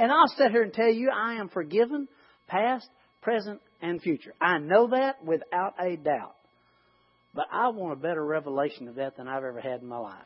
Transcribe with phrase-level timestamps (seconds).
[0.00, 2.08] And I'll sit here and tell you I am forgiven,
[2.48, 2.88] past,
[3.20, 4.32] present, and future.
[4.40, 6.34] I know that without a doubt.
[7.34, 10.24] But I want a better revelation of that than I've ever had in my life.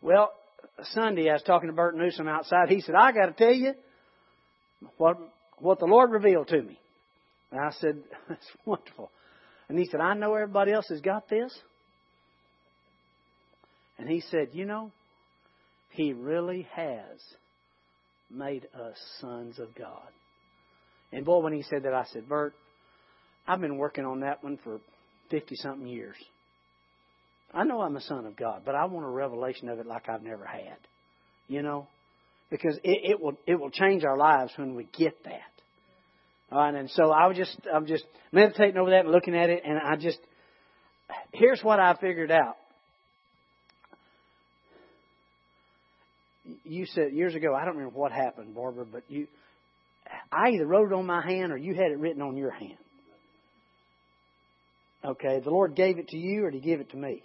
[0.00, 0.30] Well,
[0.92, 2.68] Sunday I was talking to Bert Newsom outside.
[2.68, 3.72] He said, I got to tell you
[4.96, 5.18] what,
[5.58, 6.78] what the Lord revealed to me.
[7.50, 7.96] And I said,
[8.28, 9.10] That's wonderful.
[9.68, 11.52] And he said, I know everybody else has got this.
[13.98, 14.92] And he said, You know,
[15.90, 17.18] He really has
[18.30, 20.08] made us sons of God.
[21.12, 22.54] And boy, when he said that, I said, Bert,
[23.46, 24.80] I've been working on that one for
[25.30, 26.16] 50 something years.
[27.52, 30.08] I know I'm a son of God, but I want a revelation of it like
[30.08, 30.78] I've never had.
[31.48, 31.88] You know?
[32.48, 35.40] Because it, it will it will change our lives when we get that.
[36.52, 39.50] All right, and so I was just I'm just meditating over that and looking at
[39.50, 40.18] it and I just
[41.32, 42.56] here's what I figured out.
[46.70, 49.26] You said years ago, I don't remember what happened, Barbara, but you
[50.30, 52.78] I either wrote it on my hand or you had it written on your hand.
[55.04, 57.24] Okay, the Lord gave it to you or did He give it to me?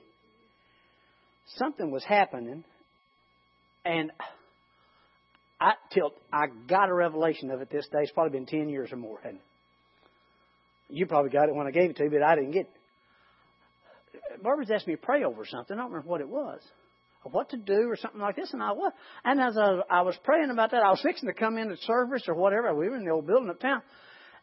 [1.57, 2.63] Something was happening,
[3.85, 4.11] and
[5.61, 7.99] I till I got a revelation of it this day.
[8.01, 9.41] It's probably been ten years or more, hasn't
[10.89, 10.95] it?
[10.95, 14.41] You probably got it when I gave it to you, but I didn't get it.
[14.41, 15.77] Barbara's asked me to pray over something.
[15.77, 16.61] I don't remember what it was
[17.31, 18.91] what to do or something like this, and I was.
[19.23, 22.23] And as I, I was praying about that, I was fixing to come into service
[22.27, 22.73] or whatever.
[22.73, 23.81] We were in the old building uptown,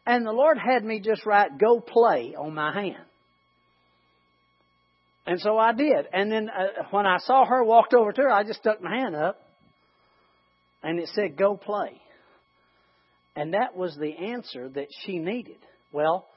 [0.05, 3.03] and the Lord had me just write "Go play" on my hand.
[5.25, 6.07] And so I did.
[6.11, 8.95] And then uh, when I saw her walked over to her, I just stuck my
[8.95, 9.39] hand up,
[10.81, 12.01] and it said "Go play."
[13.35, 15.57] And that was the answer that she needed.
[15.91, 16.27] Well,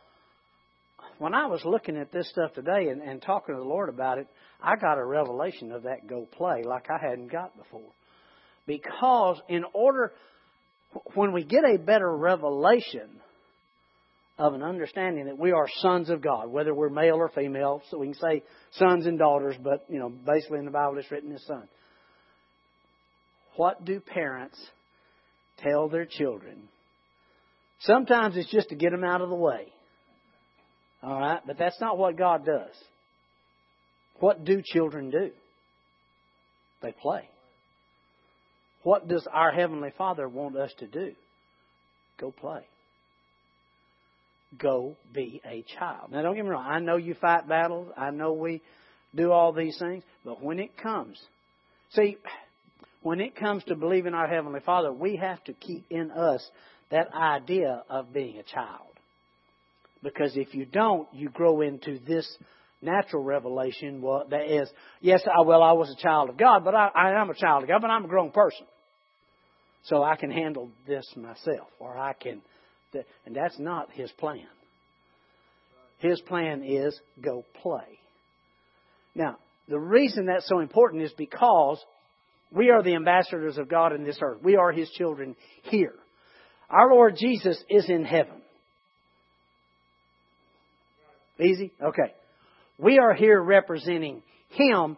[1.19, 4.19] when I was looking at this stuff today and, and talking to the Lord about
[4.19, 4.27] it,
[4.63, 7.91] I got a revelation of that go play like I hadn't got before.
[8.67, 10.13] Because in order,
[11.15, 13.09] when we get a better revelation
[14.39, 17.99] of an understanding that we are sons of God, whether we're male or female, so
[17.99, 21.33] we can say sons and daughters, but you know, basically in the Bible it's written
[21.33, 21.67] as son.
[23.57, 24.59] What do parents
[25.59, 26.69] tell their children?
[27.81, 29.73] Sometimes it's just to get them out of the way.
[31.07, 31.41] All right?
[31.47, 32.75] But that's not what God does.
[34.19, 35.31] What do children do?
[36.83, 37.29] They play.
[38.83, 41.13] What does our Heavenly Father want us to do?
[42.19, 42.67] Go play.
[44.59, 46.11] Go be a child.
[46.11, 46.67] Now, don't get me wrong.
[46.67, 47.93] I know you fight battles.
[47.97, 48.63] I know we
[49.15, 50.03] do all these things.
[50.25, 51.21] But when it comes,
[51.91, 52.17] see,
[53.03, 56.49] when it comes to believing our Heavenly Father, we have to keep in us
[56.91, 58.96] that idea of being a child.
[60.07, 62.25] Because if you don't, you grow into this
[62.81, 66.77] natural revelation well, that is, yes, I, well, I was a child of God, but
[66.77, 68.67] I, I am a child of God, but I'm a grown person.
[69.83, 72.41] So I can handle this myself, or I can,
[72.95, 74.47] and that's not His plan.
[75.99, 77.99] His plan is go play.
[79.17, 81.85] Now, the reason that's so important is because
[82.53, 84.39] we are the ambassadors of God in this earth.
[84.41, 85.35] We are His children
[85.65, 85.95] here.
[86.71, 88.43] Our Lord Jesus is in heaven.
[91.41, 91.73] Easy?
[91.83, 92.15] Okay.
[92.79, 94.97] We are here representing Him.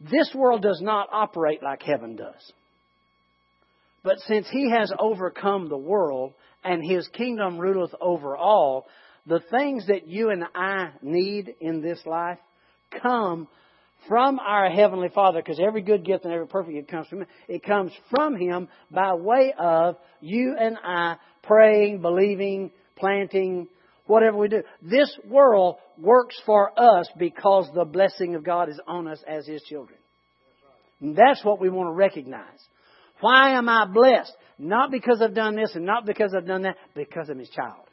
[0.00, 2.52] This world does not operate like heaven does.
[4.02, 8.86] But since He has overcome the world and His kingdom ruleth over all,
[9.26, 12.38] the things that you and I need in this life
[13.02, 13.48] come
[14.06, 17.26] from our Heavenly Father, because every good gift and every perfect gift comes from Him.
[17.48, 23.68] It comes from Him by way of you and I praying, believing, planting,
[24.06, 24.62] whatever we do.
[24.82, 29.62] This world works for us because the blessing of God is on us as His
[29.62, 29.98] children.
[31.00, 32.58] And that's what we want to recognize.
[33.20, 34.32] Why am I blessed?
[34.58, 37.84] Not because I've done this and not because I've done that, because I'm His child.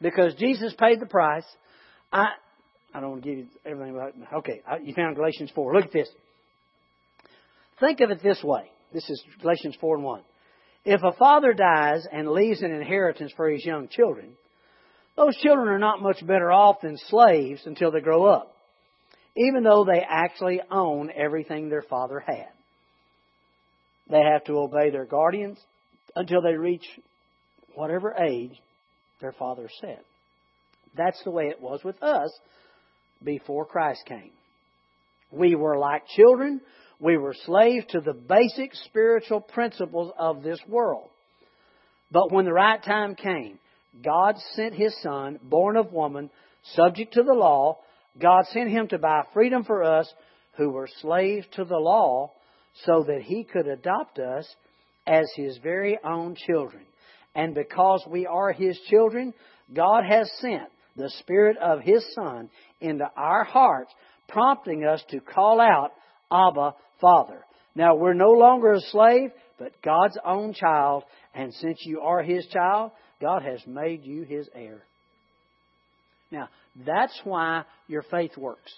[0.00, 1.44] Because Jesus paid the price.
[2.12, 2.28] I,
[2.94, 4.14] I don't want to give you everything about it.
[4.38, 5.74] Okay, you found Galatians 4.
[5.74, 6.08] Look at this.
[7.78, 8.70] Think of it this way.
[8.92, 10.22] This is Galatians 4 and 1.
[10.84, 14.36] If a father dies and leaves an inheritance for his young children,
[15.20, 18.54] those children are not much better off than slaves until they grow up,
[19.36, 22.48] even though they actually own everything their father had.
[24.10, 25.58] They have to obey their guardians
[26.16, 26.84] until they reach
[27.74, 28.52] whatever age
[29.20, 30.02] their father set.
[30.96, 32.30] That's the way it was with us
[33.22, 34.30] before Christ came.
[35.30, 36.62] We were like children.
[36.98, 41.10] We were slaves to the basic spiritual principles of this world.
[42.10, 43.58] But when the right time came,
[44.04, 46.30] God sent His Son, born of woman,
[46.74, 47.78] subject to the law.
[48.20, 50.12] God sent Him to buy freedom for us
[50.56, 52.32] who were slaves to the law
[52.84, 54.46] so that He could adopt us
[55.10, 56.84] as his very own children.
[57.34, 59.34] And because we are his children,
[59.72, 62.50] God has sent the Spirit of his Son
[62.80, 63.92] into our hearts,
[64.28, 65.92] prompting us to call out,
[66.32, 67.44] Abba, Father.
[67.74, 71.04] Now we're no longer a slave, but God's own child,
[71.34, 74.82] and since you are his child, God has made you his heir.
[76.30, 76.48] Now,
[76.86, 78.72] that's why your faith works.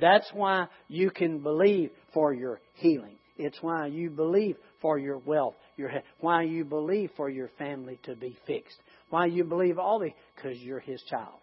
[0.00, 3.16] That's why you can believe for your healing.
[3.36, 5.90] It's why you believe for your wealth, your
[6.20, 8.76] why you believe for your family to be fixed.
[9.10, 11.40] Why you believe all the because you're his child.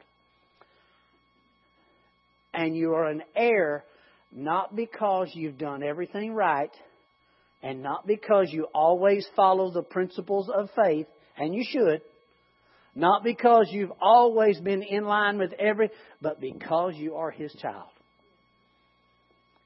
[2.54, 3.84] And you are an heir
[4.32, 6.72] not because you've done everything right
[7.64, 11.06] and not because you always follow the principles of faith,
[11.38, 12.02] and you should,
[12.96, 15.90] not because you've always been in line with every,
[16.22, 17.90] but because you are His child.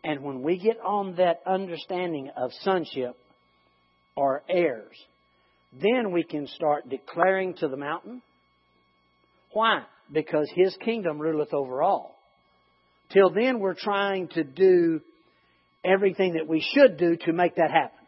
[0.03, 3.15] And when we get on that understanding of sonship
[4.15, 4.95] or heirs,
[5.73, 8.21] then we can start declaring to the mountain.
[9.51, 9.81] Why?
[10.13, 12.15] Because His kingdom ruleth over all.
[13.11, 15.01] Till then, we're trying to do
[15.83, 18.04] everything that we should do to make that happen.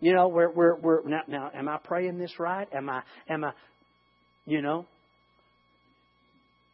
[0.00, 2.68] You know, we're, we're, we're now, now, am I praying this right?
[2.72, 3.52] Am I, am I,
[4.46, 4.86] you know?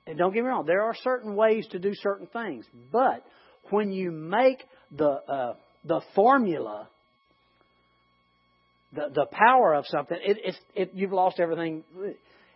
[0.07, 3.25] And don't get me wrong, there are certain ways to do certain things, but
[3.71, 4.63] when you make
[4.95, 5.55] the, uh,
[5.85, 6.89] the formula,
[8.93, 11.85] the, the power of something, it, it's, it, you've lost everything.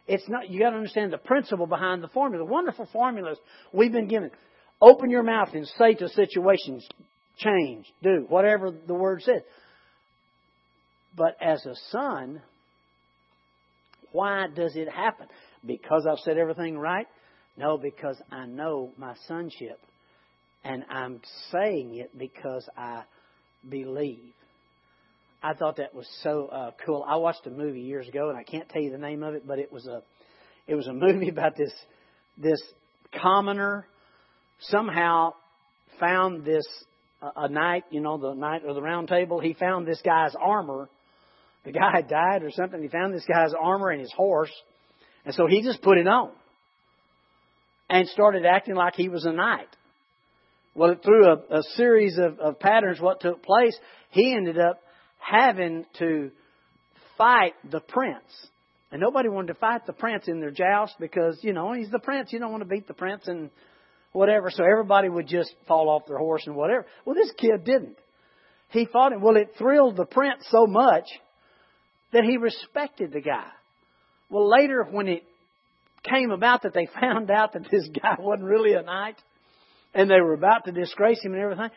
[0.06, 2.44] It's not, you got to understand the principle behind the formula.
[2.44, 3.38] The wonderful formulas
[3.72, 4.30] we've been given.
[4.80, 6.86] Open your mouth and say to situations,
[7.38, 9.42] change, do, whatever the word says.
[11.18, 12.40] But as a son,
[14.12, 15.26] why does it happen?
[15.66, 17.08] Because I've said everything right?
[17.56, 19.80] No, because I know my sonship.
[20.62, 21.20] And I'm
[21.50, 23.02] saying it because I
[23.68, 24.32] believe.
[25.42, 27.04] I thought that was so uh, cool.
[27.06, 29.46] I watched a movie years ago, and I can't tell you the name of it,
[29.46, 30.02] but it was a
[30.66, 31.72] it was a movie about this
[32.36, 32.60] this
[33.20, 33.86] commoner
[34.60, 35.34] somehow
[36.00, 36.64] found this
[37.22, 39.40] uh, a knight, you know, the knight of the round table.
[39.40, 40.88] He found this guy's armor
[41.68, 42.80] the guy had died or something.
[42.80, 44.52] He found this guy's armor and his horse.
[45.26, 46.30] And so he just put it on
[47.90, 49.68] and started acting like he was a knight.
[50.74, 53.76] Well, through a, a series of, of patterns, what took place,
[54.10, 54.80] he ended up
[55.18, 56.30] having to
[57.18, 58.48] fight the prince.
[58.90, 61.98] And nobody wanted to fight the prince in their joust because, you know, he's the
[61.98, 62.32] prince.
[62.32, 63.50] You don't want to beat the prince and
[64.12, 64.50] whatever.
[64.50, 66.86] So everybody would just fall off their horse and whatever.
[67.04, 67.98] Well, this kid didn't.
[68.70, 69.20] He fought him.
[69.20, 71.04] Well, it thrilled the prince so much
[72.12, 73.46] that he respected the guy.
[74.30, 75.24] Well, later when it
[76.02, 79.16] came about that they found out that this guy wasn't really a knight
[79.94, 81.70] and they were about to disgrace him and everything,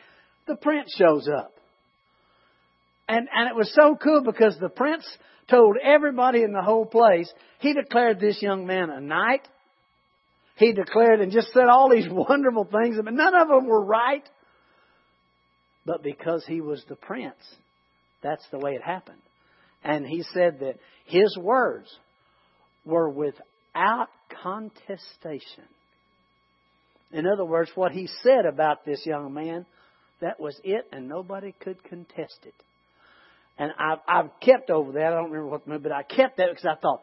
[0.48, 1.54] the prince shows up.
[3.08, 5.06] And, and it was so cool because the prince
[5.50, 9.48] told everybody in the whole place, he declared this young man a knight.
[10.56, 14.24] He declared and just said all these wonderful things, but none of them were right.
[15.86, 17.34] But because he was the prince,
[18.22, 19.22] that's the way it happened.
[19.84, 20.76] And he said that
[21.06, 21.88] his words
[22.86, 24.10] were without
[24.44, 25.64] contestation.
[27.12, 29.66] In other words, what he said about this young man,
[30.22, 32.54] that was it, and nobody could contest it.
[33.58, 35.08] And I've, I've kept over that.
[35.08, 37.02] I don't remember what the movie, but I kept that because I thought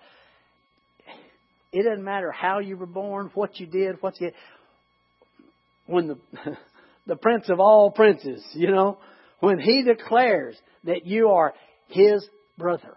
[1.73, 4.33] it doesn't matter how you were born, what you did, what you.
[5.87, 6.19] When the
[7.07, 8.99] the prince of all princes, you know,
[9.41, 11.55] when he declares that you are
[11.89, 12.27] his
[12.59, 12.97] brother.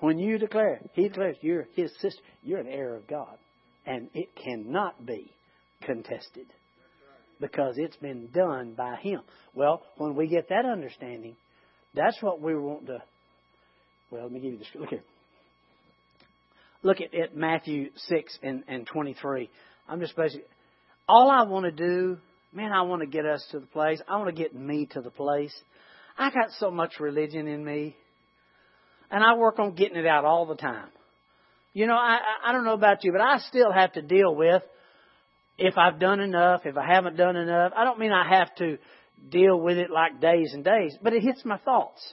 [0.00, 3.36] When you declare, he declares you're his sister, you're an heir of God.
[3.86, 5.30] And it cannot be
[5.82, 6.46] contested
[7.40, 9.20] because it's been done by him.
[9.54, 11.36] Well, when we get that understanding,
[11.94, 13.02] that's what we want to.
[14.10, 14.68] Well, let me give you this.
[14.74, 15.02] Look here.
[16.82, 19.50] Look at, at Matthew 6 and, and 23.
[19.88, 20.46] I'm just basically.
[21.08, 22.18] All I want to do,
[22.52, 24.00] man, I want to get us to the place.
[24.08, 25.54] I want to get me to the place.
[26.16, 27.96] I got so much religion in me
[29.14, 30.88] and I work on getting it out all the time.
[31.72, 34.62] You know, I, I don't know about you, but I still have to deal with
[35.56, 37.72] if I've done enough, if I haven't done enough.
[37.76, 38.76] I don't mean I have to
[39.30, 42.12] deal with it like days and days, but it hits my thoughts.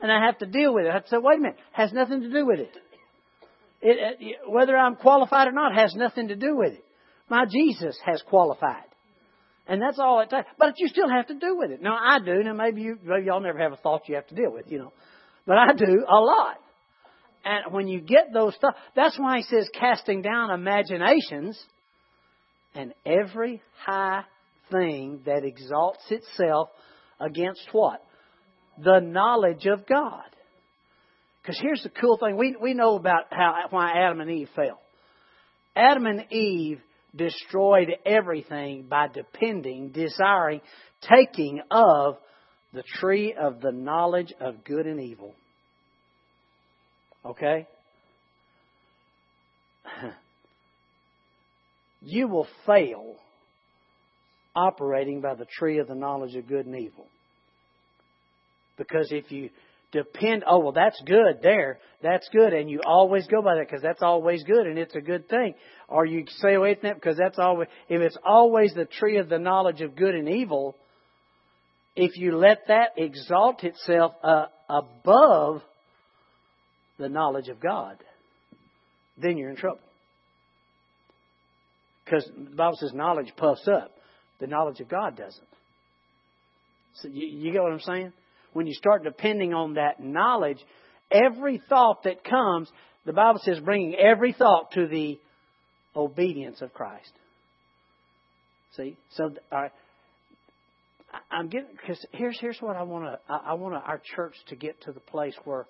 [0.00, 0.90] And I have to deal with it.
[0.90, 2.76] I have to say, wait a minute, has nothing to do with it.
[3.80, 4.36] It, uh, it.
[4.50, 6.84] Whether I'm qualified or not has nothing to do with it.
[7.30, 8.82] My Jesus has qualified.
[9.68, 10.48] And that's all it takes.
[10.58, 11.80] But you still have to do with it.
[11.80, 12.42] Now I do.
[12.42, 14.78] Now maybe you, maybe y'all never have a thought you have to deal with, you
[14.78, 14.92] know.
[15.48, 16.58] But I do a lot.
[17.44, 21.60] And when you get those thoughts, that's why he says casting down imaginations
[22.74, 24.22] and every high
[24.70, 26.68] thing that exalts itself
[27.18, 28.04] against what?
[28.82, 30.24] the knowledge of God.
[31.42, 32.36] Because here's the cool thing.
[32.36, 34.80] We, we know about how, why Adam and Eve fell.
[35.74, 36.80] Adam and Eve
[37.14, 40.60] destroyed everything by depending, desiring,
[41.00, 42.16] taking of
[42.72, 45.34] the tree of the knowledge of good and evil.
[47.24, 47.66] Okay?
[52.00, 53.16] You will fail
[54.54, 57.06] operating by the tree of the knowledge of good and evil.
[58.76, 59.50] Because if you
[59.90, 61.78] depend, oh, well, that's good there.
[62.02, 62.52] That's good.
[62.52, 65.54] And you always go by that because that's always good and it's a good thing.
[65.88, 69.28] Or you stay away from that because that's always, if it's always the tree of
[69.28, 70.76] the knowledge of good and evil,
[71.98, 75.62] if you let that exalt itself uh, above
[76.98, 77.96] the knowledge of God,
[79.16, 79.80] then you're in trouble.
[82.04, 83.90] Because the Bible says knowledge puffs up,
[84.40, 85.46] the knowledge of God doesn't.
[86.94, 88.12] So you, you get what I'm saying?
[88.52, 90.58] when you start depending on that knowledge,
[91.10, 92.70] every thought that comes,
[93.04, 95.18] the Bible says, bringing every thought to the
[95.94, 97.12] obedience of Christ.
[98.76, 99.72] See, so all right,
[101.30, 104.80] I'm getting because here's here's what I want to I, want our church to get
[104.82, 105.66] to the place where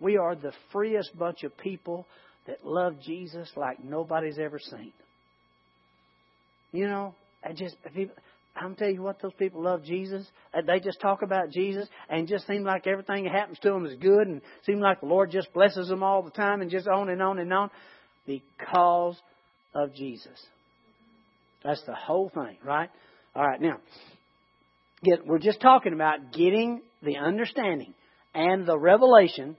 [0.00, 2.06] we are the freest bunch of people
[2.46, 4.92] that love Jesus like nobody's ever seen.
[6.72, 8.16] You know, I just people,
[8.56, 10.26] I'm telling you what, those people love Jesus.
[10.66, 13.96] They just talk about Jesus and just seem like everything that happens to them is
[13.96, 17.08] good and seem like the Lord just blesses them all the time and just on
[17.08, 17.70] and on and on
[18.26, 19.16] because
[19.74, 20.38] of Jesus.
[21.64, 22.90] That's the whole thing, right?
[23.34, 23.78] All right, now,
[25.04, 27.94] get, we're just talking about getting the understanding
[28.34, 29.56] and the revelation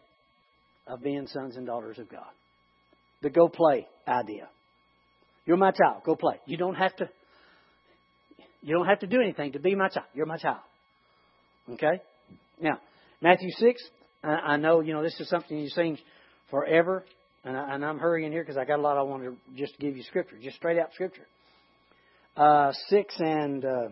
[0.87, 2.27] of being sons and daughters of God.
[3.21, 4.49] The go play idea.
[5.45, 6.03] You're my child.
[6.05, 6.39] Go play.
[6.45, 7.09] You don't have to
[8.63, 10.07] you don't have to do anything to be my child.
[10.13, 10.61] You're my child.
[11.69, 12.01] Okay?
[12.61, 12.79] Now,
[13.21, 13.81] Matthew 6,
[14.23, 15.97] I know, you know, this is something you've seen
[16.49, 17.03] forever,
[17.43, 19.97] and, I, am hurrying here because I got a lot I want to just give
[19.97, 21.27] you scripture, just straight out scripture.
[22.37, 23.89] Uh, 6 and, uh,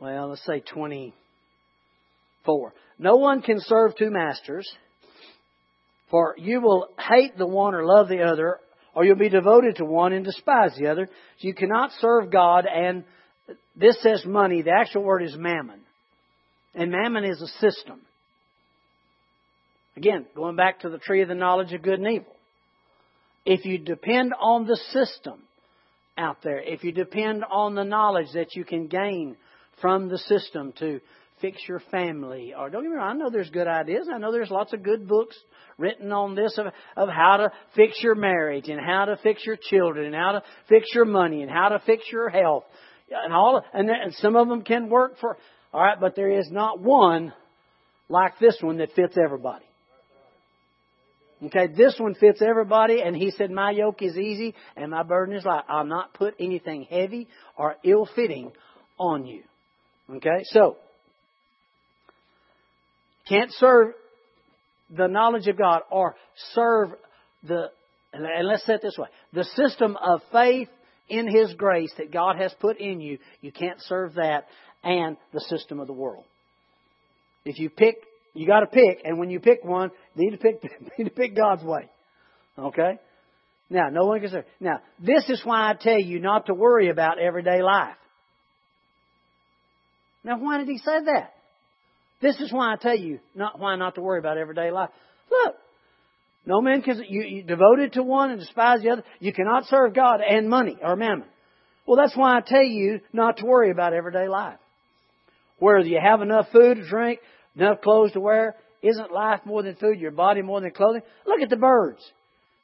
[0.00, 2.72] well, let's say 24.
[2.98, 4.68] No one can serve two masters,
[6.10, 8.58] for you will hate the one or love the other,
[8.94, 11.06] or you'll be devoted to one and despise the other.
[11.06, 13.04] So you cannot serve God and
[13.76, 14.62] this says money.
[14.62, 15.80] The actual word is mammon.
[16.74, 18.00] And mammon is a system.
[19.96, 22.36] Again, going back to the tree of the knowledge of good and evil.
[23.44, 25.40] If you depend on the system
[26.18, 29.36] out there, if you depend on the knowledge that you can gain
[29.80, 31.00] from the system to
[31.40, 32.54] fix your family.
[32.56, 34.08] Or don't get me wrong, I know there's good ideas.
[34.12, 35.36] I know there's lots of good books
[35.78, 36.66] written on this of,
[36.96, 40.42] of how to fix your marriage and how to fix your children and how to
[40.68, 42.64] fix your money and how to fix your health
[43.10, 43.62] and all.
[43.72, 45.36] And, and some of them can work for.
[45.72, 47.32] All right, but there is not one
[48.08, 49.64] like this one that fits everybody.
[51.42, 55.36] Okay, this one fits everybody, and he said, My yoke is easy and my burden
[55.36, 55.64] is light.
[55.68, 57.28] I'll not put anything heavy
[57.58, 58.52] or ill fitting
[58.98, 59.42] on you.
[60.08, 60.76] Okay, so
[63.28, 63.94] can't serve
[64.94, 66.14] the knowledge of God or
[66.54, 66.90] serve
[67.42, 67.70] the,
[68.12, 70.68] and let's say it this way, the system of faith
[71.08, 74.46] in His grace that God has put in you, you can't serve that
[74.84, 76.24] and the system of the world.
[77.44, 77.96] If you pick,
[78.34, 80.62] you got to pick, and when you pick one, you need to pick,
[80.98, 81.88] need to pick God's way.
[82.58, 82.98] Okay?
[83.68, 84.44] Now, no one can serve.
[84.60, 87.96] Now, this is why I tell you not to worry about everyday life.
[90.26, 91.34] Now, why did he say that?
[92.20, 94.90] This is why I tell you not why not to worry about everyday life.
[95.30, 95.54] Look,
[96.44, 99.04] no man can you, you devoted to one and despise the other.
[99.20, 101.28] You cannot serve God and money or mammon.
[101.86, 104.58] Well, that's why I tell you not to worry about everyday life.
[105.60, 107.20] Whether you have enough food to drink,
[107.54, 111.02] enough clothes to wear, isn't life more than food, your body more than clothing?
[111.24, 112.02] Look at the birds.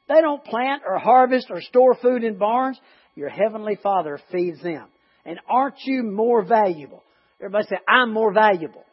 [0.09, 2.81] They don't plant or harvest or store food in barns.
[3.14, 4.88] Your heavenly Father feeds them.
[5.25, 7.04] And aren't you more valuable?
[7.42, 8.84] Everybody say, I'm more valuable.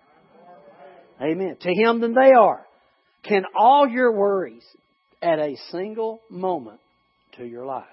[1.21, 1.57] Amen.
[1.61, 2.65] To Him than they are.
[3.23, 4.63] Can all your worries
[5.21, 6.79] add a single moment
[7.37, 7.85] to your life?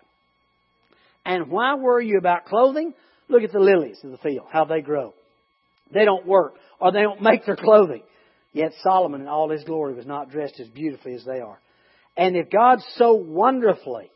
[1.26, 2.94] And why worry you about clothing?
[3.28, 5.12] Look at the lilies of the field, how they grow.
[5.92, 8.02] They don't work or they don't make their clothing.
[8.52, 11.60] Yet Solomon in all his glory was not dressed as beautifully as they are.
[12.16, 14.10] And if God so wonderfully,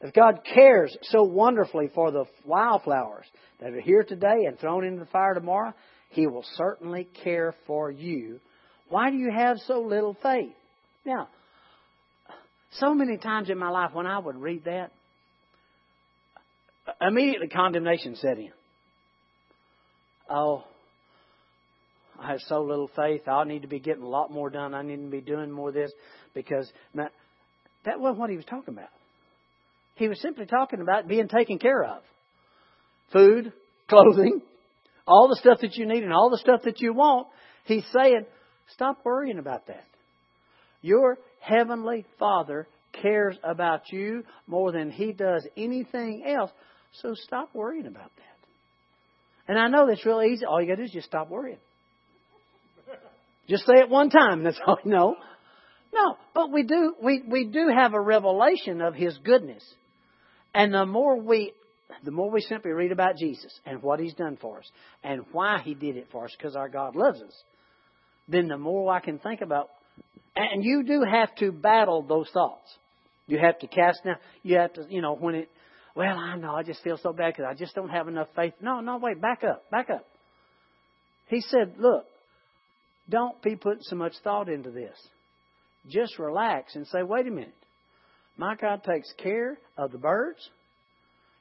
[0.00, 3.24] if God cares so wonderfully for the wildflowers
[3.60, 5.72] that are here today and thrown into the fire tomorrow,
[6.10, 8.40] he will certainly care for you.
[8.88, 10.52] Why do you have so little faith?
[11.04, 11.28] Now,
[12.72, 14.92] so many times in my life when I would read that,
[17.00, 18.52] immediately condemnation set in.
[20.28, 20.64] Oh,
[22.20, 23.26] I have so little faith.
[23.26, 24.74] I need to be getting a lot more done.
[24.74, 25.92] I need to be doing more of this
[26.34, 27.10] because that
[27.98, 28.88] wasn't what he was talking about.
[29.96, 32.02] He was simply talking about being taken care of.
[33.12, 33.52] Food,
[33.88, 34.42] clothing,
[35.06, 37.28] all the stuff that you need and all the stuff that you want.
[37.64, 38.26] He's saying,
[38.74, 39.84] stop worrying about that.
[40.82, 42.68] Your heavenly Father
[43.00, 46.50] cares about you more than he does anything else.
[47.00, 48.22] So stop worrying about that.
[49.48, 50.44] And I know that's really easy.
[50.44, 51.58] All you got to do is just stop worrying.
[53.48, 54.42] Just say it one time.
[54.42, 55.16] That's all you know.
[55.94, 59.64] No, but we do we, we do have a revelation of his goodness.
[60.56, 61.52] And the more we
[62.04, 64.70] the more we simply read about Jesus and what he's done for us
[65.04, 67.42] and why he did it for us because our God loves us,
[68.26, 69.68] then the more I can think about
[70.34, 72.74] and you do have to battle those thoughts.
[73.26, 74.16] You have to cast down.
[74.42, 75.50] You have to, you know, when it,
[75.94, 78.54] well, I know, I just feel so bad because I just don't have enough faith.
[78.60, 80.06] No, no, wait, back up, back up.
[81.28, 82.06] He said, look,
[83.10, 84.96] don't be putting so much thought into this.
[85.88, 87.54] Just relax and say, wait a minute.
[88.36, 90.38] My God takes care of the birds.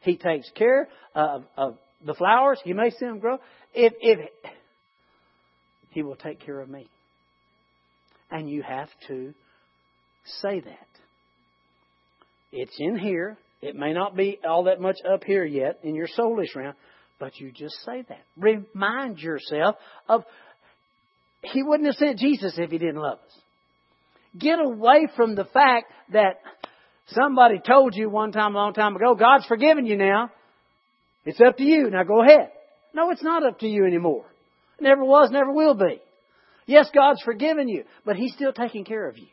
[0.02, 2.60] He takes care of, of the flowers.
[2.64, 3.40] He may see them grow.
[3.74, 4.30] If, if
[5.90, 6.88] He will take care of me.
[8.32, 9.34] And you have to
[10.42, 10.88] say that.
[12.52, 13.38] It's in here.
[13.62, 16.76] It may not be all that much up here yet in your soulish realm,
[17.20, 18.22] but you just say that.
[18.38, 19.76] Remind yourself
[20.08, 20.24] of
[21.42, 23.42] He wouldn't have sent Jesus if He didn't love us.
[24.38, 26.40] Get away from the fact that
[27.08, 30.32] somebody told you one time, a long time ago, God's forgiven you now.
[31.26, 31.90] It's up to you.
[31.90, 32.50] Now go ahead.
[32.94, 34.26] No, it's not up to you anymore.
[34.80, 36.02] It never was, never will be.
[36.66, 39.28] Yes, God's forgiven you, but He's still taking care of you.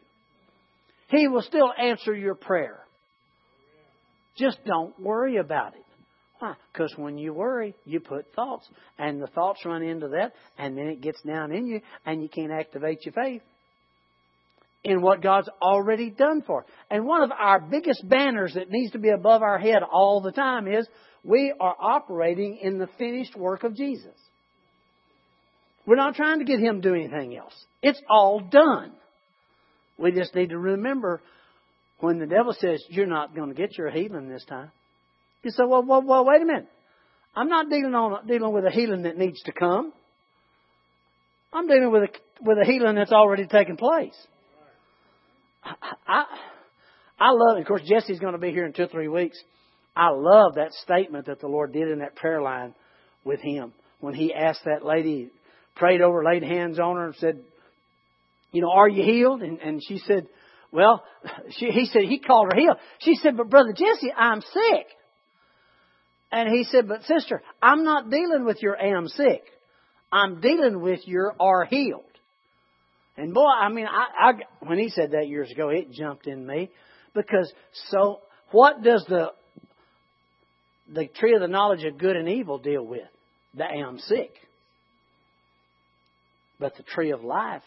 [1.08, 2.80] He will still answer your prayer.
[4.36, 5.84] Just don't worry about it.
[6.38, 6.54] Why?
[6.72, 10.86] Because when you worry, you put thoughts, and the thoughts run into that, and then
[10.86, 13.42] it gets down in you, and you can't activate your faith
[14.84, 16.66] in what God's already done for.
[16.90, 20.32] And one of our biggest banners that needs to be above our head all the
[20.32, 20.86] time is
[21.22, 24.14] we are operating in the finished work of Jesus.
[25.86, 27.54] We're not trying to get Him to do anything else.
[27.82, 28.92] It's all done.
[29.98, 31.22] We just need to remember
[32.00, 34.70] when the devil says, You're not going to get your healing this time.
[35.42, 36.68] You say, Well, well, well wait a minute.
[37.34, 39.92] I'm not dealing, on, dealing with a healing that needs to come.
[41.52, 42.08] I'm dealing with a,
[42.42, 44.14] with a healing that's already taken place.
[45.64, 46.24] I,
[47.18, 49.38] I, love, of course, Jesse's going to be here in two or three weeks.
[49.94, 52.74] I love that statement that the Lord did in that prayer line
[53.24, 55.30] with him when he asked that lady,
[55.76, 57.40] prayed over, laid hands on her, and said,
[58.50, 59.42] You know, are you healed?
[59.42, 60.26] And, and she said,
[60.72, 61.04] well,
[61.50, 62.78] she, he said he called her healed.
[63.00, 64.86] She said, but brother Jesse, I'm sick.
[66.32, 69.42] And he said, but sister, I'm not dealing with your am sick.
[70.10, 72.04] I'm dealing with your are healed.
[73.16, 74.32] And boy, I mean, I, I,
[74.66, 76.70] when he said that years ago, it jumped in me
[77.14, 77.52] because
[77.90, 78.20] so
[78.50, 79.32] what does the
[80.92, 83.08] the tree of the knowledge of good and evil deal with?
[83.54, 84.32] The am sick.
[86.58, 87.62] But the tree of life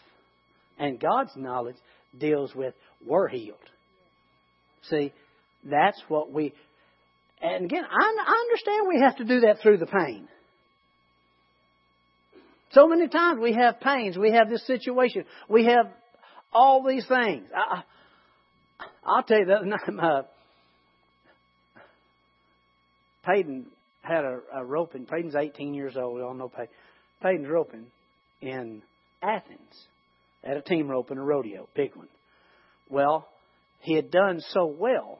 [0.78, 1.76] and God's knowledge
[2.18, 2.74] deals with
[3.06, 3.58] we're healed.
[4.90, 5.12] See,
[5.64, 6.52] that's what we,
[7.40, 10.28] and again, I, I understand we have to do that through the pain.
[12.72, 15.86] So many times we have pains, we have this situation, we have
[16.52, 17.46] all these things.
[17.54, 17.82] I,
[19.04, 20.22] I'll tell you that uh,
[23.24, 23.66] Peyton
[24.02, 25.06] had a, a roping.
[25.06, 26.16] Peyton's 18 years old.
[26.16, 26.50] We all know.
[27.22, 27.86] Peyton's roping
[28.40, 28.82] in
[29.22, 29.86] Athens
[30.44, 32.08] at a team roping in a rodeo, big one.
[32.88, 33.28] Well,
[33.80, 35.18] he had done so well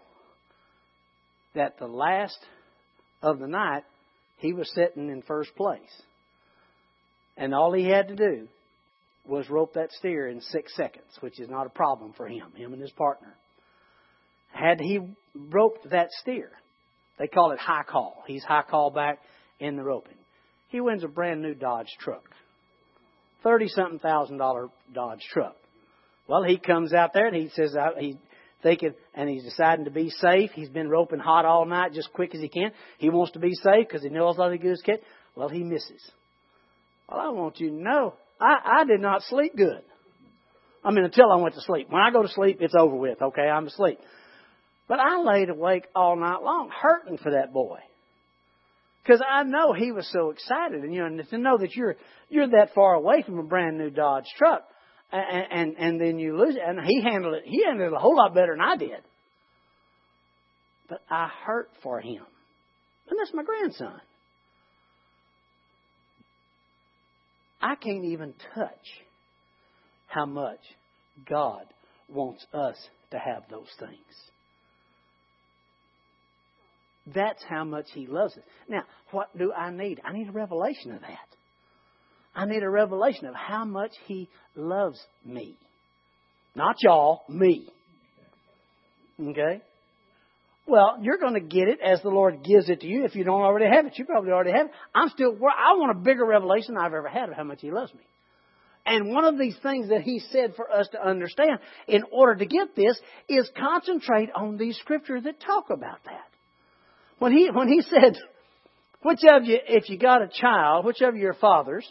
[1.54, 2.38] that the last
[3.22, 3.82] of the night,
[4.38, 5.80] he was sitting in first place.
[7.36, 8.48] And all he had to do
[9.26, 12.72] was rope that steer in six seconds, which is not a problem for him, him
[12.72, 13.34] and his partner.
[14.52, 15.00] Had he
[15.34, 16.50] roped that steer,
[17.18, 18.22] they call it high call.
[18.26, 19.18] He's high call back
[19.58, 20.16] in the roping.
[20.68, 22.24] He wins a brand new Dodge truck.
[23.42, 25.56] Thirty something thousand dollar Dodge truck.
[26.28, 28.18] Well, he comes out there and he says uh, he
[28.62, 30.50] thinking and he's deciding to be safe.
[30.54, 32.72] He's been roping hot all night, just quick as he can.
[32.98, 34.82] He wants to be safe because he knows all he good as
[35.34, 36.02] Well, he misses.
[37.08, 39.82] Well, I want you to know I, I did not sleep good.
[40.84, 41.88] I mean, until I went to sleep.
[41.90, 43.20] When I go to sleep, it's over with.
[43.20, 43.98] Okay, I'm asleep.
[44.88, 47.78] But I laid awake all night long, hurting for that boy.
[49.02, 51.96] Because I know he was so excited, and you know, to know that you're
[52.28, 54.64] you're that far away from a brand new Dodge truck
[55.12, 56.62] and, and, and then you lose it.
[56.64, 57.42] And he handled it.
[57.44, 59.02] He handled it a whole lot better than I did.
[60.88, 62.22] But I hurt for him.
[63.08, 64.00] And that's my grandson.
[67.66, 68.86] I can't even touch
[70.06, 70.60] how much
[71.28, 71.64] God
[72.08, 72.76] wants us
[73.10, 73.90] to have those things.
[77.12, 78.44] That's how much He loves us.
[78.68, 80.00] Now, what do I need?
[80.04, 81.28] I need a revelation of that.
[82.36, 85.58] I need a revelation of how much He loves me.
[86.54, 87.68] Not y'all, me.
[89.20, 89.60] Okay?
[90.66, 93.04] Well, you're going to get it as the Lord gives it to you.
[93.04, 94.72] If you don't already have it, you probably already have it.
[94.94, 97.70] I'm still, I want a bigger revelation than I've ever had of how much He
[97.70, 98.00] loves me.
[98.84, 102.46] And one of these things that He said for us to understand in order to
[102.46, 102.98] get this
[103.28, 106.26] is concentrate on these scriptures that talk about that.
[107.20, 108.16] When He, when He said,
[109.02, 111.88] which of you, if you got a child, which of your fathers,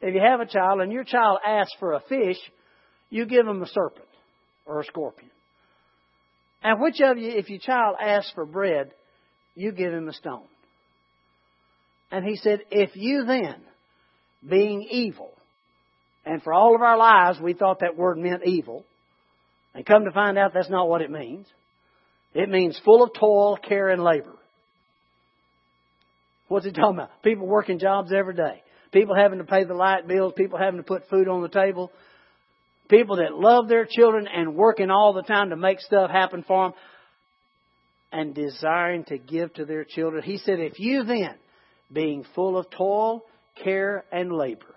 [0.00, 2.38] if you have a child and your child asks for a fish,
[3.10, 4.08] you give him a serpent
[4.64, 5.30] or a scorpion.
[6.66, 8.90] And which of you, if your child asks for bread,
[9.54, 10.48] you give him a stone?
[12.10, 13.54] And he said, If you then,
[14.44, 15.30] being evil,
[16.24, 18.84] and for all of our lives we thought that word meant evil,
[19.76, 21.46] and come to find out that's not what it means.
[22.34, 24.34] It means full of toil, care, and labor.
[26.48, 27.22] What's he talking about?
[27.22, 28.60] People working jobs every day.
[28.90, 31.92] People having to pay the light bills, people having to put food on the table,
[32.88, 36.66] people that love their children and working all the time to make stuff happen for
[36.66, 36.74] them
[38.12, 40.22] and desiring to give to their children.
[40.22, 41.34] He said, if you then,
[41.92, 43.22] being full of toil,
[43.62, 44.74] care, and labor,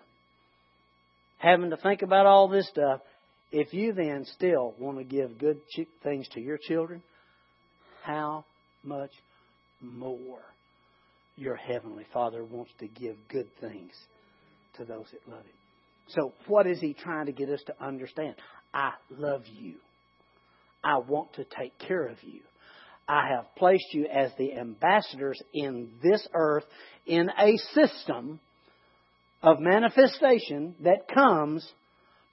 [1.38, 3.02] having to think about all this stuff,
[3.52, 5.60] if you then still want to give good
[6.04, 7.02] things to your children,
[8.04, 8.46] how
[8.84, 9.12] much
[9.82, 10.42] more
[11.36, 13.94] your Heavenly Father wants to give good things
[14.76, 15.59] to those that love Him?
[16.10, 18.36] So, what is he trying to get us to understand?
[18.74, 19.76] I love you.
[20.84, 22.42] I want to take care of you.
[23.08, 26.64] I have placed you as the ambassadors in this earth
[27.06, 28.40] in a system
[29.42, 31.68] of manifestation that comes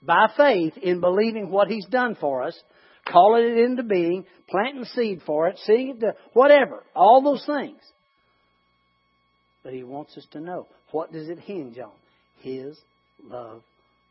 [0.02, 2.58] by faith in believing what He's done for us,
[3.10, 7.80] calling it into being, planting seed for it, seeing it to whatever, all those things.
[9.62, 11.92] But He wants us to know what does it hinge on?
[12.40, 12.78] His
[13.24, 13.62] love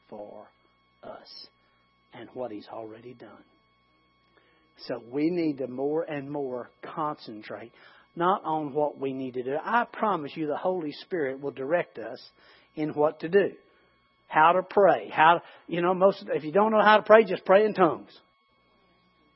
[0.09, 0.47] for
[1.03, 1.47] us
[2.13, 3.43] and what He's already done.
[4.87, 7.71] So we need to more and more concentrate
[8.15, 9.55] not on what we need to do.
[9.61, 12.21] I promise you the Holy Spirit will direct us
[12.75, 13.51] in what to do.
[14.27, 15.09] How to pray.
[15.09, 18.11] How you know, most if you don't know how to pray, just pray in tongues.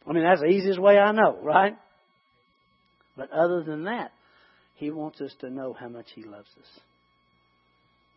[0.08, 1.78] I mean that's the easiest way I know, right?
[3.16, 4.12] But other than that,
[4.76, 6.80] he wants us to know how much he loves us.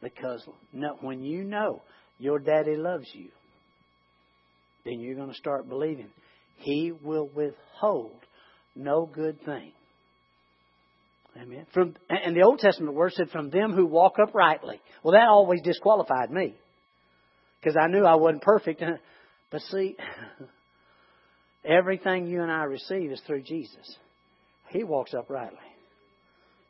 [0.03, 0.45] Because
[1.01, 1.83] when you know
[2.19, 3.29] your daddy loves you,
[4.85, 6.09] then you're going to start believing
[6.57, 8.21] he will withhold
[8.75, 9.73] no good thing.
[11.41, 11.67] Amen.
[11.73, 15.63] From and the Old Testament word said, "From them who walk uprightly." Well, that always
[15.63, 16.55] disqualified me
[17.61, 18.83] because I knew I wasn't perfect.
[19.51, 19.97] But see,
[21.65, 23.97] everything you and I receive is through Jesus.
[24.69, 25.59] He walks uprightly.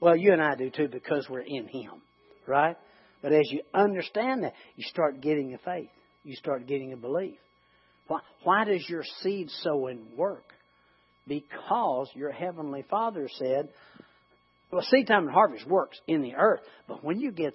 [0.00, 2.02] Well, you and I do too because we're in Him,
[2.46, 2.76] right?
[3.22, 5.90] But as you understand that, you start getting a faith.
[6.24, 7.38] You start getting a belief.
[8.08, 10.44] Why, why does your seed sowing work?
[11.26, 13.68] Because your Heavenly Father said,
[14.70, 17.54] well, seed time and harvest works in the earth, but when you get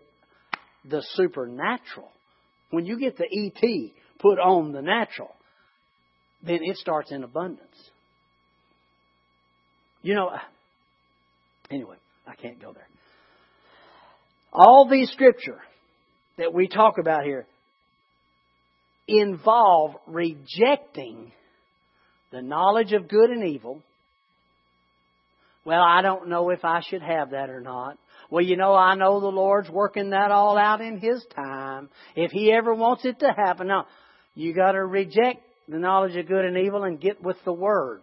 [0.90, 2.10] the supernatural,
[2.70, 5.36] when you get the ET put on the natural,
[6.44, 7.90] then it starts in abundance.
[10.02, 10.32] You know,
[11.70, 12.88] anyway, I can't go there.
[14.52, 15.60] All these scripture
[16.38, 17.46] that we talk about here
[19.08, 21.32] involve rejecting
[22.32, 23.82] the knowledge of good and evil.
[25.66, 27.98] Well, I don't know if I should have that or not.
[28.30, 31.90] Well, you know, I know the Lord's working that all out in His time.
[32.16, 33.68] If He ever wants it to happen.
[33.68, 33.86] Now,
[34.36, 38.02] you gotta reject the knowledge of good and evil and get with the Word.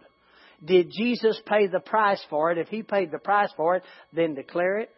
[0.63, 2.57] Did Jesus pay the price for it?
[2.57, 4.89] If He paid the price for it, then declare it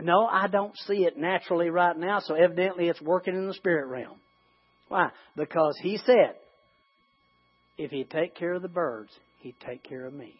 [0.00, 3.86] no, I don't see it naturally right now, so evidently it's working in the spirit
[3.86, 4.18] realm.
[4.88, 5.10] Why?
[5.36, 6.34] Because he said,
[7.78, 10.34] if he'd take care of the birds, he'd take care of me.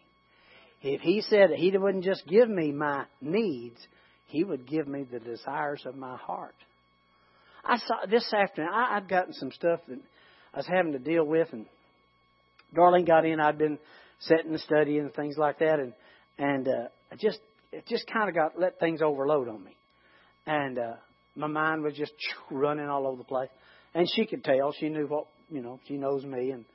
[0.81, 3.79] If he said he wouldn't just give me my needs,
[4.27, 6.55] he would give me the desires of my heart.
[7.63, 9.99] I saw this afternoon, I, I'd gotten some stuff that
[10.53, 11.65] I was having to deal with, and
[12.75, 13.39] Darlene got in.
[13.39, 13.79] I'd been
[14.19, 15.93] sitting and studying and things like that, and
[16.37, 17.39] and uh, I just
[17.75, 19.75] it just kind of got let things overload on me,
[20.45, 20.93] and uh,
[21.35, 22.13] my mind was just
[22.49, 23.49] running all over the place.
[23.93, 24.73] And she could tell.
[24.79, 25.79] She knew what you know.
[25.87, 26.65] She knows me, and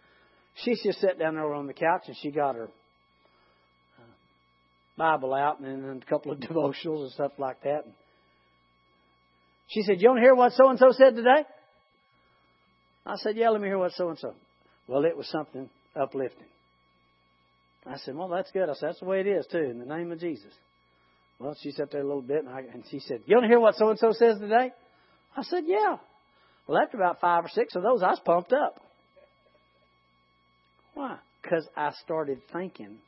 [0.57, 2.65] she's just sat down there on the couch, and she got her
[3.99, 4.13] uh,
[4.97, 7.85] Bible out, and then a couple of devotionals and stuff like that.
[7.85, 7.95] And
[9.69, 11.45] She said, You to hear what so and so said today?
[13.07, 14.35] I said, Yeah, let me hear what so and so.
[14.87, 16.47] Well, it was something uplifting.
[17.87, 18.69] I said, Well, that's good.
[18.69, 20.53] I said, That's the way it is, too, in the name of Jesus.
[21.41, 23.49] Well, she sat there a little bit, and, I, and she said, You want to
[23.49, 24.71] hear what so and so says today?
[25.35, 25.97] I said, Yeah.
[26.67, 28.81] Well, after about five or six of those, I was pumped up.
[30.95, 31.17] Why?
[31.43, 32.99] Because I started thinking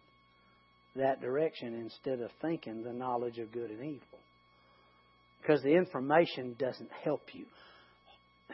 [0.97, 4.19] that direction instead of thinking the knowledge of good and evil.
[5.41, 7.45] Because the information doesn't help you.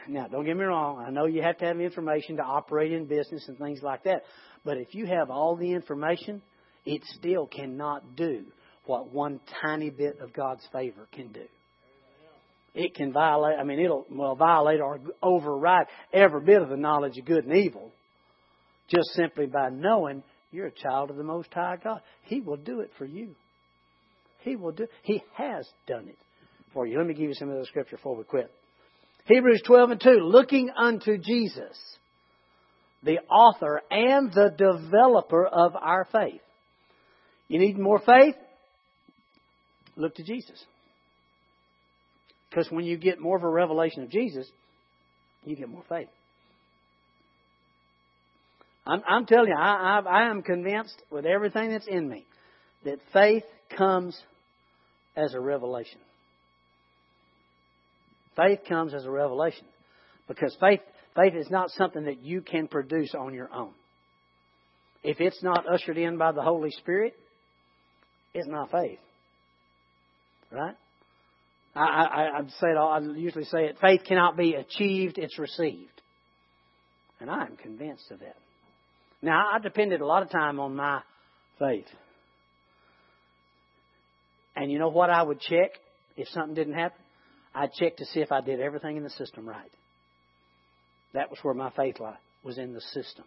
[0.09, 1.03] Now, don't get me wrong.
[1.05, 4.23] I know you have to have information to operate in business and things like that.
[4.65, 6.41] But if you have all the information,
[6.85, 8.43] it still cannot do
[8.89, 11.45] what one tiny bit of God's favor can do.
[12.73, 17.17] It can violate, I mean, it'll, well, violate or override every bit of the knowledge
[17.19, 17.91] of good and evil
[18.89, 22.01] just simply by knowing you're a child of the Most High God.
[22.23, 23.35] He will do it for you.
[24.39, 26.17] He will do, He has done it
[26.73, 26.97] for you.
[26.97, 28.51] Let me give you some of the scripture before we quit.
[29.25, 31.77] Hebrews 12 and 2, looking unto Jesus,
[33.03, 36.41] the author and the developer of our faith.
[37.47, 38.35] You need more faith?
[39.99, 40.63] Look to Jesus.
[42.49, 44.49] Because when you get more of a revelation of Jesus,
[45.43, 46.07] you get more faith.
[48.87, 52.25] I'm, I'm telling you, I, I, I am convinced with everything that's in me
[52.85, 53.43] that faith
[53.77, 54.17] comes
[55.17, 55.99] as a revelation.
[58.37, 59.65] Faith comes as a revelation.
[60.29, 60.79] Because faith,
[61.13, 63.73] faith is not something that you can produce on your own.
[65.03, 67.15] If it's not ushered in by the Holy Spirit,
[68.33, 68.99] it's not faith.
[70.51, 70.75] Right?
[71.75, 75.37] I, I, I'd say it all, I usually say it, faith cannot be achieved, it's
[75.37, 76.01] received.
[77.19, 78.35] And I am convinced of that.
[79.21, 81.01] Now, I depended a lot of time on my
[81.59, 81.85] faith.
[84.55, 85.71] And you know what I would check
[86.17, 86.99] if something didn't happen?
[87.53, 89.71] I'd check to see if I did everything in the system right.
[91.13, 93.25] That was where my faith lie, was in the system.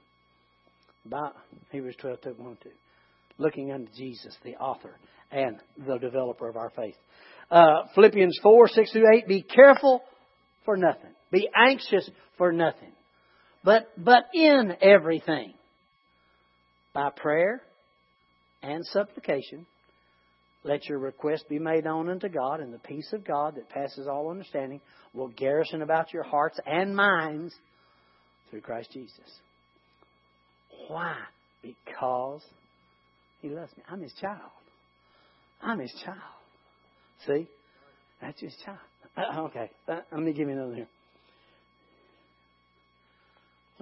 [1.04, 1.30] By
[1.70, 2.70] Hebrews 12, 1 2.
[3.38, 4.94] Looking unto Jesus, the author
[5.32, 6.96] and the developer of our faith.
[7.50, 9.28] Uh, Philippians 4, 6 through 8.
[9.28, 10.02] Be careful
[10.64, 11.10] for nothing.
[11.30, 12.92] Be anxious for nothing.
[13.64, 15.54] But, but in everything,
[16.92, 17.62] by prayer
[18.62, 19.66] and supplication,
[20.64, 24.06] let your request be made known unto God, and the peace of God that passes
[24.06, 24.80] all understanding
[25.12, 27.54] will garrison about your hearts and minds
[28.50, 29.40] through Christ Jesus.
[30.88, 31.16] Why?
[31.62, 32.42] Because
[33.40, 33.82] He loves me.
[33.88, 34.50] I'm His child.
[35.62, 36.18] I'm His child.
[37.26, 37.48] See?
[38.20, 38.78] That's His child.
[39.16, 39.70] Uh, okay.
[39.88, 40.88] Uh, let me give you another here.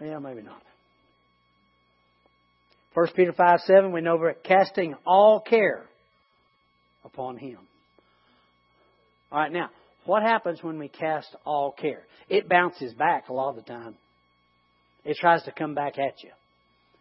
[0.01, 0.62] Well, maybe not.
[2.95, 5.85] 1 Peter 5 7, we know we're casting all care
[7.05, 7.59] upon Him.
[9.31, 9.71] All right, now,
[10.07, 12.03] what happens when we cast all care?
[12.29, 13.95] It bounces back a lot of the time.
[15.05, 16.31] It tries to come back at you.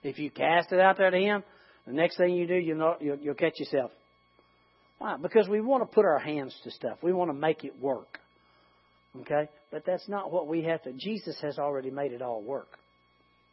[0.04, 1.44] If you cast it out there to Him,
[1.88, 3.92] the next thing you do, you know, you'll, you'll catch yourself.
[5.00, 5.16] Why?
[5.18, 6.98] Because we want to put our hands to stuff.
[7.02, 8.20] We want to make it work.
[9.22, 9.50] Okay?
[9.72, 10.94] But that's not what we have to.
[10.94, 12.68] Jesus has already made it all work.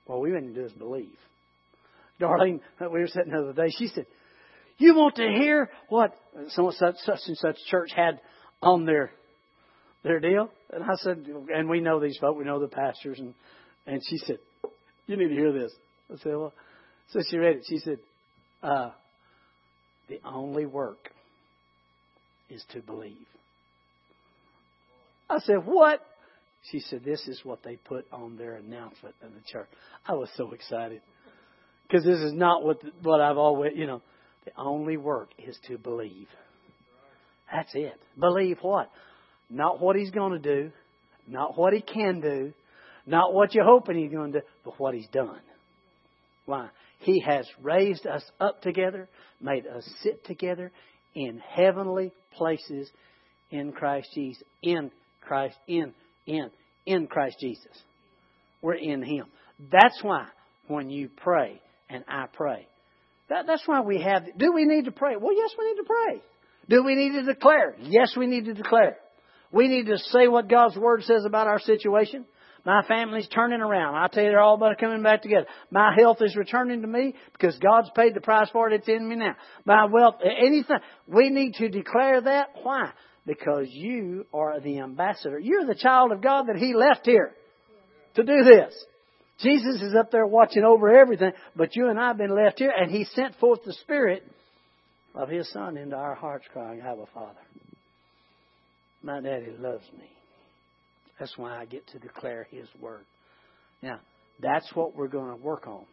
[0.06, 1.16] What we need to do is believe.
[2.20, 4.06] Darlene, we were sitting the other day, she said,
[4.78, 6.14] You want to hear what
[6.48, 8.20] such, such and such church had
[8.62, 9.10] on their
[10.02, 10.50] their deal?
[10.72, 13.34] And I said, and we know these folk, we know the pastors, and
[13.86, 14.38] and she said,
[15.06, 15.72] You need to hear this.
[16.12, 16.54] I said, Well,
[17.10, 17.64] so she read it.
[17.68, 17.98] She said,
[18.62, 18.90] uh,
[20.08, 21.10] The only work
[22.50, 23.26] is to believe.
[25.28, 26.00] I said, What?
[26.70, 29.68] She said, This is what they put on their announcement in the church.
[30.06, 31.00] I was so excited.
[31.86, 34.02] Because this is not what what I've always, you know,
[34.44, 36.28] the only work is to believe.
[37.52, 37.94] That's it.
[38.18, 38.90] Believe what?
[39.48, 40.72] Not what he's going to do,
[41.28, 42.52] not what he can do,
[43.06, 45.40] not what you're hoping he's going to do, but what he's done.
[46.44, 46.68] Why?
[46.98, 49.08] He has raised us up together,
[49.40, 50.72] made us sit together
[51.16, 52.88] in heavenly places
[53.50, 54.42] in Christ Jesus.
[54.62, 55.92] In Christ, in,
[56.26, 56.50] in,
[56.84, 57.72] in Christ Jesus.
[58.62, 59.24] We're in Him.
[59.72, 60.26] That's why
[60.68, 62.68] when you pray, and I pray.
[63.28, 64.24] That, that's why we have.
[64.36, 65.16] Do we need to pray?
[65.16, 66.22] Well, yes, we need to pray.
[66.68, 67.74] Do we need to declare?
[67.80, 68.98] Yes, we need to declare.
[69.50, 72.26] We need to say what God's Word says about our situation.
[72.66, 73.94] My family's turning around.
[73.94, 75.46] I tell you, they're all about coming back together.
[75.70, 78.74] My health is returning to me because God's paid the price for it.
[78.74, 79.36] It's in me now.
[79.64, 80.78] My wealth, anything.
[81.06, 82.48] We need to declare that.
[82.64, 82.90] Why?
[83.24, 85.38] Because you are the ambassador.
[85.38, 87.34] You're the child of God that He left here
[88.16, 88.74] to do this.
[89.40, 92.72] Jesus is up there watching over everything, but you and I have been left here,
[92.76, 94.24] and He sent forth the Spirit
[95.14, 97.38] of His Son into our hearts, crying, Abba Father.
[99.04, 100.15] My daddy loves me.
[101.18, 103.04] That's why I get to declare His Word.
[103.82, 104.00] Now,
[104.40, 105.84] that's what we're going to work on,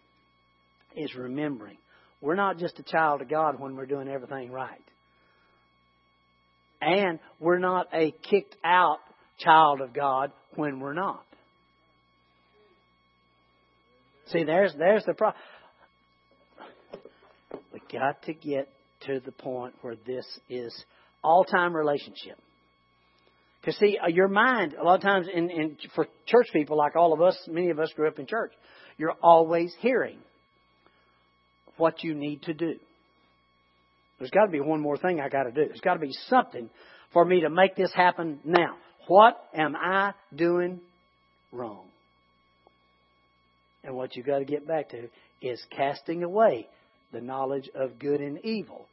[0.95, 1.77] is remembering.
[2.21, 4.81] We're not just a child of God when we're doing everything right.
[6.81, 8.99] And we're not a kicked out
[9.39, 11.25] child of God when we're not.
[14.27, 15.41] See, there's there's the problem.
[17.71, 18.69] We got to get
[19.05, 20.73] to the point where this is
[21.23, 22.37] all time relationship.
[23.63, 26.97] Because see, uh, your mind a lot of times in, in for church people like
[26.97, 28.51] all of us, many of us grew up in church.
[28.97, 30.17] You're always hearing
[31.77, 32.75] what you need to do.
[34.19, 35.65] There's got to be one more thing I got to do.
[35.65, 36.69] There's got to be something
[37.13, 38.75] for me to make this happen now.
[39.07, 40.81] What am I doing
[41.53, 41.85] wrong?
[43.85, 45.09] And what you've got to get back to
[45.41, 46.67] is casting away
[47.13, 48.87] the knowledge of good and evil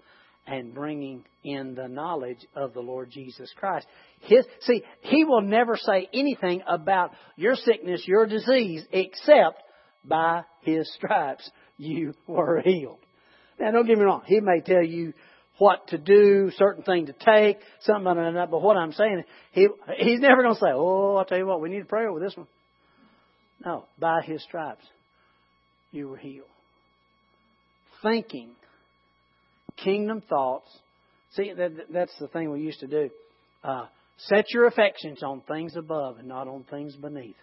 [0.50, 3.86] and bringing in the knowledge of the Lord Jesus Christ.
[4.20, 9.62] His, see, He will never say anything about your sickness, your disease, except
[10.04, 12.98] by His stripes you were healed.
[13.60, 14.22] Now, don't get me wrong.
[14.26, 15.12] He may tell you
[15.58, 18.50] what to do, certain thing to take, something like that.
[18.50, 21.60] But what I'm saying, he he's never going to say, "Oh, I'll tell you what,
[21.60, 22.48] we need to pray over this one."
[23.64, 24.84] No, by His stripes,
[25.92, 26.46] you were healed.
[28.02, 28.52] Thinking,
[29.84, 30.68] kingdom thoughts.
[31.34, 33.10] See, that, that's the thing we used to do.
[33.62, 33.86] Uh,
[34.18, 37.36] set your affections on things above and not on things beneath,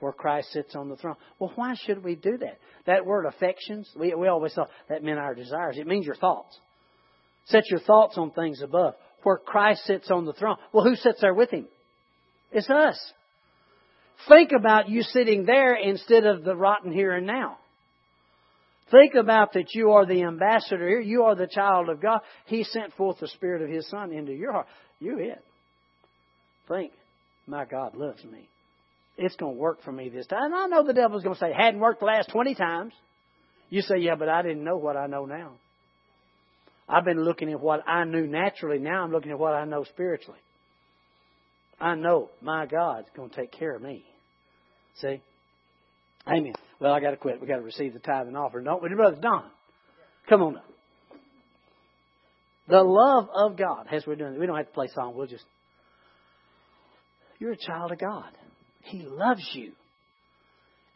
[0.00, 1.16] where Christ sits on the throne.
[1.38, 2.58] Well, why should we do that?
[2.86, 5.76] That word affections, we, we always thought that meant our desires.
[5.78, 6.58] It means your thoughts.
[7.46, 10.56] Set your thoughts on things above, where Christ sits on the throne.
[10.72, 11.66] Well, who sits there with him?
[12.52, 12.98] It's us.
[14.28, 17.58] Think about you sitting there instead of the rotten here and now.
[18.90, 21.00] Think about that you are the ambassador here.
[21.00, 22.20] You are the child of God.
[22.46, 24.66] He sent forth the Spirit of His Son into your heart.
[24.98, 25.44] You it.
[26.68, 26.92] Think,
[27.46, 28.48] my God loves me.
[29.16, 30.44] It's going to work for me this time.
[30.44, 32.92] And I know the devil's going to say, hadn't worked the last 20 times.
[33.68, 35.52] You say, yeah, but I didn't know what I know now.
[36.88, 38.78] I've been looking at what I knew naturally.
[38.78, 40.38] Now I'm looking at what I know spiritually.
[41.80, 44.04] I know my God's going to take care of me.
[45.00, 45.20] See?
[46.28, 46.52] Amen.
[46.78, 47.40] Well, I got to quit.
[47.40, 49.44] We got to receive the tithe and offering, don't we, brother Don?
[50.28, 50.64] Come on up.
[52.68, 55.14] The love of God, as we're doing, we don't have to play song.
[55.16, 55.44] We'll just.
[57.38, 58.30] You're a child of God.
[58.82, 59.72] He loves you,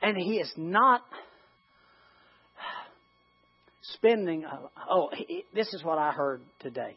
[0.02, 1.00] and He is not
[3.94, 4.44] spending.
[4.90, 5.08] Oh,
[5.54, 6.96] this is what I heard today.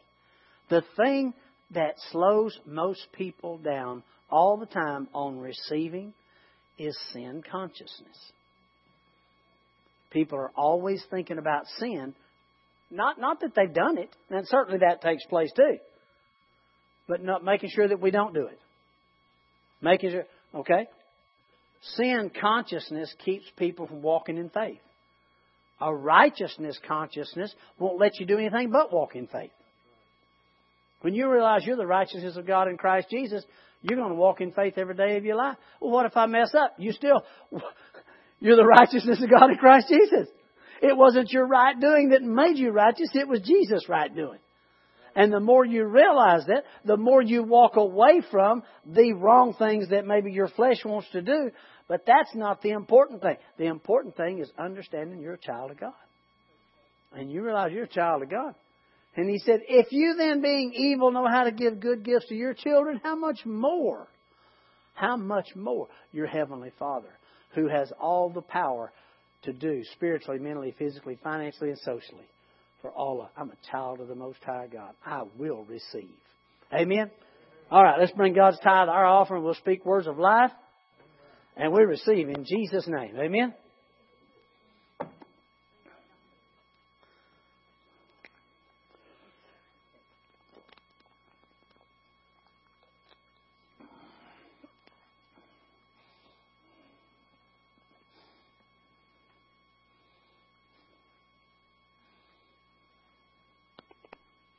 [0.68, 1.32] The thing
[1.70, 6.12] that slows most people down all the time on receiving
[6.78, 8.32] is sin consciousness.
[10.10, 12.14] People are always thinking about sin.
[12.90, 15.78] Not, not that they've done it, and certainly that takes place too.
[17.08, 18.58] But not making sure that we don't do it.
[19.82, 20.86] Making sure, okay?
[21.94, 24.80] Sin consciousness keeps people from walking in faith.
[25.80, 29.50] A righteousness consciousness won't let you do anything but walk in faith.
[31.02, 33.44] When you realize you're the righteousness of God in Christ Jesus,
[33.88, 35.56] you're going to walk in faith every day of your life.
[35.80, 36.74] Well, what if I mess up?
[36.78, 37.24] You still,
[38.40, 40.28] you're the righteousness of God in Christ Jesus.
[40.82, 44.38] It wasn't your right doing that made you righteous, it was Jesus' right doing.
[45.14, 49.88] And the more you realize that, the more you walk away from the wrong things
[49.88, 51.50] that maybe your flesh wants to do.
[51.88, 53.36] But that's not the important thing.
[53.56, 55.94] The important thing is understanding you're a child of God.
[57.12, 58.54] And you realize you're a child of God.
[59.16, 62.34] And he said, If you then, being evil, know how to give good gifts to
[62.34, 64.08] your children, how much more?
[64.94, 67.18] How much more your Heavenly Father,
[67.54, 68.92] who has all the power
[69.42, 72.26] to do spiritually, mentally, physically, financially, and socially
[72.82, 73.32] for all of us.
[73.36, 74.94] I'm a child of the Most High God.
[75.04, 76.10] I will receive.
[76.72, 77.10] Amen?
[77.70, 79.42] All right, let's bring God's tithe, our offering.
[79.42, 80.52] We'll speak words of life,
[81.56, 83.16] and we receive in Jesus' name.
[83.18, 83.54] Amen?